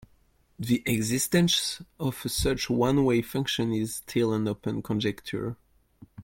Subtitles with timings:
[0.57, 5.57] The existence of such one-way functions is still an open conjecture.